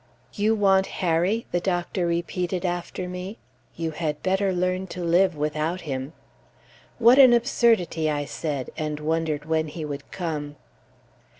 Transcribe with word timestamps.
"You 0.33 0.55
want 0.55 0.87
Harry!" 0.87 1.45
the 1.51 1.59
doctor 1.59 2.07
repeated 2.07 2.65
after 2.65 3.07
me; 3.07 3.37
"you 3.75 3.91
had 3.91 4.23
better 4.23 4.51
learn 4.51 4.87
to 4.87 5.03
live 5.03 5.37
without 5.37 5.81
him." 5.81 6.13
"What 6.97 7.19
an 7.19 7.33
absurdity!" 7.33 8.09
I 8.09 8.25
said 8.25 8.71
and 8.75 8.99
wondered 8.99 9.45
when 9.45 9.67
he 9.67 9.85
would 9.85 10.09
come. 10.11 10.55